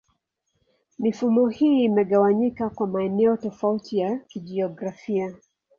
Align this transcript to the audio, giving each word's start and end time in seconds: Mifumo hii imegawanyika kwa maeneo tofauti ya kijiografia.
Mifumo 0.99 1.47
hii 1.47 1.83
imegawanyika 1.83 2.69
kwa 2.69 2.87
maeneo 2.87 3.37
tofauti 3.37 3.97
ya 3.97 4.17
kijiografia. 4.19 5.35